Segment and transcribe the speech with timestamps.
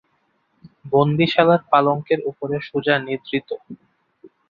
[0.93, 3.49] বন্দীশালার পালঙ্কের উপরে সুজা নিদ্রিত।